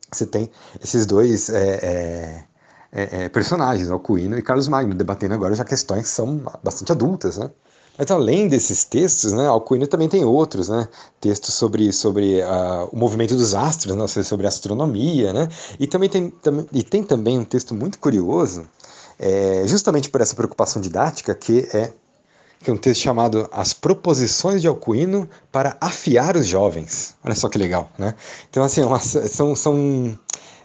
[0.10, 0.50] você tem
[0.82, 2.46] esses dois é,
[2.94, 7.38] é, é, personagens, Alcuino e Carlos Magno, debatendo agora já questões que são bastante adultas,
[7.38, 7.52] né?
[7.98, 10.88] Mas além desses textos, né, Alcuino também tem outros, né,
[11.20, 15.48] textos sobre, sobre uh, o movimento dos astros, né, sobre astronomia, né,
[15.80, 18.68] e também tem, tam, e tem também um texto muito curioso,
[19.18, 21.94] é, justamente por essa preocupação didática, que é,
[22.62, 27.14] que é um texto chamado As Proposições de Alcuino para Afiar os Jovens.
[27.24, 28.16] Olha só que legal, né?
[28.50, 30.18] Então, assim, é uma, são, são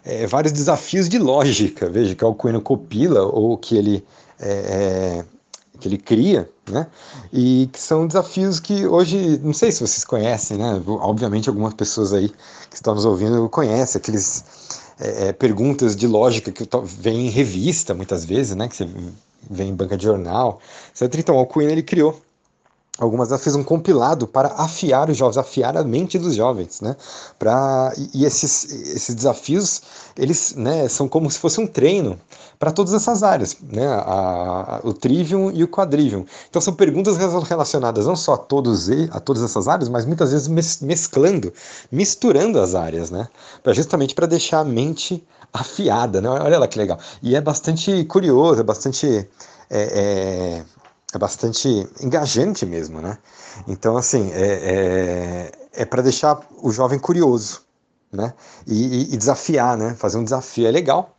[0.03, 4.03] é, vários desafios de lógica, veja, que Alcuino copila ou que ele...
[4.39, 5.40] É, é
[5.81, 6.87] que ele cria, né?
[7.33, 10.81] E que são desafios que hoje, não sei se vocês conhecem, né?
[10.85, 12.29] Obviamente algumas pessoas aí
[12.69, 14.45] que estão nos ouvindo conhecem aqueles
[14.99, 18.67] é, é perguntas de lógica que vem em revista muitas vezes, né?
[18.67, 18.87] Que você
[19.49, 20.61] vem em banca de jornal,
[20.91, 21.19] etc.
[21.19, 22.21] Então, o Alcuin ele criou
[22.97, 26.95] algumas ela fez um compilado para afiar os jovens, afiar a mente dos jovens, né?
[27.39, 29.81] Para e esses, esses desafios
[30.17, 32.19] eles, né, são como se fosse um treino
[32.59, 33.87] para todas essas áreas, né?
[33.87, 36.25] A, a, o trivium e o quadrivium.
[36.49, 40.47] Então são perguntas relacionadas não só a todos a todas essas áreas, mas muitas vezes
[40.47, 41.53] mes, mesclando,
[41.91, 43.27] misturando as áreas, né?
[43.63, 45.23] Para justamente para deixar a mente
[45.53, 46.29] afiada, né?
[46.29, 46.99] Olha lá que legal.
[47.21, 49.27] E é bastante curioso, é bastante
[49.69, 50.63] é, é,
[51.17, 53.17] é bastante engajante mesmo, né?
[53.67, 57.61] Então, assim, é, é, é para deixar o jovem curioso,
[58.11, 58.33] né?
[58.65, 59.95] E, e, e, desafiar, né?
[59.95, 61.15] Fazer um desafio é legal,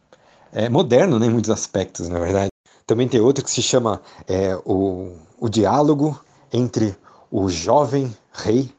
[0.52, 2.50] é moderno né, em muitos aspectos, na verdade.
[2.86, 6.18] Também tem outro que se chama é, o, o diálogo
[6.52, 6.96] entre
[7.30, 8.70] o jovem rei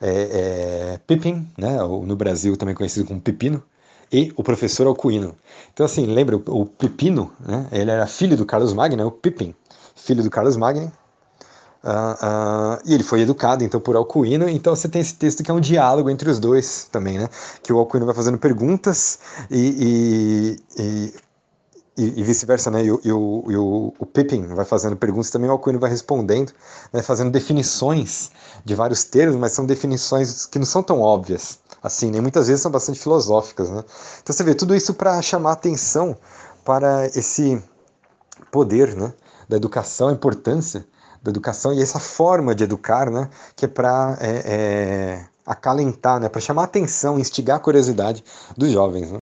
[0.00, 1.82] é, é, Pippin, né?
[1.82, 3.62] Ou no Brasil também conhecido como Pepino,
[4.12, 5.36] e o professor Alcuino.
[5.72, 7.66] Então, assim, lembra, o, o Pepino, né?
[7.72, 9.54] Ele era filho do Carlos Magno, né, o Pippin
[9.96, 10.92] filho do Carlos Magno.
[11.82, 15.50] Uh, uh, e ele foi educado então por Alcuino, então você tem esse texto que
[15.50, 17.28] é um diálogo entre os dois também, né?
[17.62, 19.18] Que o Alcuino vai fazendo perguntas
[19.50, 21.14] e, e,
[21.96, 22.84] e, e vice-versa, né?
[22.84, 26.52] E, o, o, o, Pippin vai fazendo perguntas também, o Alcuino vai respondendo,
[26.92, 27.02] né?
[27.02, 28.30] fazendo definições
[28.62, 32.62] de vários termos, mas são definições que não são tão óbvias assim, nem muitas vezes
[32.62, 33.82] são bastante filosóficas, né?
[34.22, 36.16] Então você vê tudo isso para chamar atenção
[36.64, 37.62] para esse
[38.50, 39.12] poder, né?
[39.50, 40.86] Da educação, a importância
[41.20, 46.28] da educação e essa forma de educar, né, que é para é, é, acalentar, né,
[46.28, 48.24] para chamar a atenção, instigar a curiosidade
[48.56, 49.10] dos jovens.
[49.10, 49.18] Né?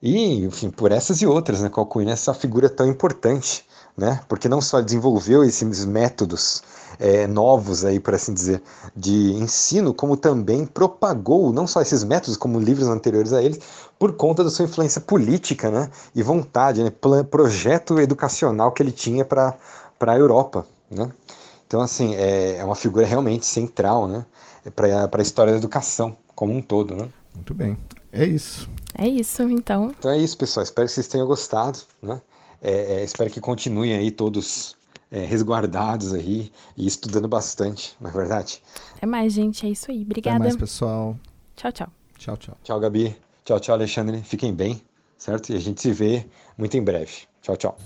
[0.00, 3.66] E, enfim, por essas e outras, né, Calcuin é essa figura tão importante,
[3.96, 6.62] né, porque não só desenvolveu esses métodos
[6.98, 8.62] é, novos aí, por assim dizer,
[8.94, 13.58] de ensino, como também propagou não só esses métodos, como livros anteriores a eles,
[14.02, 16.90] por conta da sua influência política né, e vontade, né,
[17.30, 19.56] projeto educacional que ele tinha para
[20.00, 20.66] a Europa.
[20.90, 21.08] Né?
[21.64, 24.26] Então, assim, é, é uma figura realmente central né,
[24.74, 26.96] para a história da educação como um todo.
[26.96, 27.08] Né?
[27.32, 27.78] Muito bem.
[28.10, 28.68] É isso.
[28.98, 29.94] É isso, então.
[29.96, 30.64] Então é isso, pessoal.
[30.64, 31.78] Espero que vocês tenham gostado.
[32.02, 32.20] Né?
[32.60, 34.74] É, é, espero que continuem aí todos
[35.12, 38.60] é, resguardados aí e estudando bastante, não é verdade?
[39.00, 39.64] É mais, gente.
[39.64, 40.02] É isso aí.
[40.02, 40.38] Obrigada.
[40.38, 41.16] Até mais, pessoal.
[41.54, 41.88] Tchau, tchau.
[42.18, 42.56] Tchau, tchau.
[42.64, 43.16] Tchau, Gabi.
[43.44, 44.22] Tchau, tchau, Alexandre.
[44.22, 44.80] Fiquem bem,
[45.18, 45.52] certo?
[45.52, 46.26] E a gente se vê
[46.56, 47.12] muito em breve.
[47.40, 47.76] Tchau, tchau.